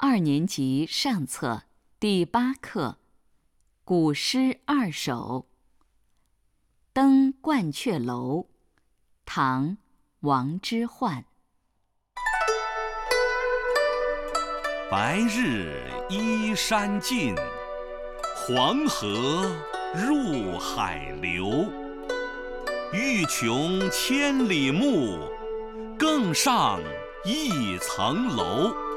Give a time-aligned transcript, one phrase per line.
[0.00, 1.64] 二年级上册
[1.98, 2.98] 第八课
[3.82, 5.48] 古诗二首
[6.92, 8.46] 登鹳雀楼
[9.26, 9.76] 唐
[10.20, 11.24] 王之涣。
[14.88, 17.34] 白日依山尽
[18.36, 19.52] 黄河
[19.96, 21.68] 入海流。
[22.92, 25.18] 欲穷千里目
[25.98, 26.80] 更上
[27.24, 28.87] 一层楼。